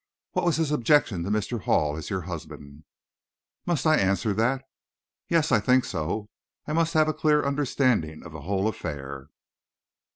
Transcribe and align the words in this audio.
"What 0.31 0.45
was 0.45 0.55
his 0.55 0.71
objection 0.71 1.21
to 1.21 1.29
Mr. 1.29 1.61
Hall 1.61 1.95
as 1.95 2.09
your 2.09 2.21
husband?" 2.21 2.85
"Must 3.67 3.85
I 3.85 3.97
answer 3.97 4.33
that?" 4.33 4.63
"Yes; 5.27 5.51
I 5.51 5.59
think 5.59 5.85
so; 5.85 6.27
as 6.65 6.71
I 6.71 6.73
must 6.73 6.95
have 6.95 7.07
a 7.07 7.13
clear 7.13 7.43
understanding 7.45 8.23
of 8.23 8.31
the 8.31 8.41
whole 8.41 8.67
affair." 8.67 9.29